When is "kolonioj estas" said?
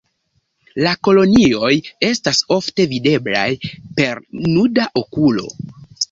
1.07-2.39